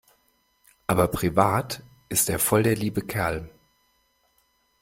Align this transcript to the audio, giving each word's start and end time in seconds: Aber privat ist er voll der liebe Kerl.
Aber 0.87 1.09
privat 1.09 1.83
ist 2.09 2.27
er 2.31 2.39
voll 2.39 2.63
der 2.63 2.75
liebe 2.75 3.03
Kerl. 3.03 3.51